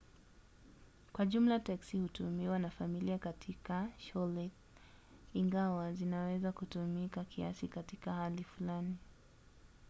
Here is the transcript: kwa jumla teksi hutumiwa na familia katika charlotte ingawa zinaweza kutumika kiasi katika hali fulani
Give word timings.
kwa 1.13 1.25
jumla 1.25 1.59
teksi 1.59 1.99
hutumiwa 1.99 2.59
na 2.59 2.69
familia 2.69 3.17
katika 3.17 3.87
charlotte 3.97 4.51
ingawa 5.33 5.93
zinaweza 5.93 6.51
kutumika 6.51 7.23
kiasi 7.23 7.67
katika 7.67 8.13
hali 8.13 8.43
fulani 8.43 8.97